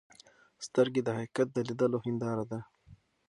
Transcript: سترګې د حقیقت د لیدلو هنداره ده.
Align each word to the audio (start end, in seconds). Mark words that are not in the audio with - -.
سترګې 0.65 1.01
د 1.03 1.09
حقیقت 1.17 1.47
د 1.53 1.57
لیدلو 1.67 1.97
هنداره 2.05 2.43
ده. 2.51 2.59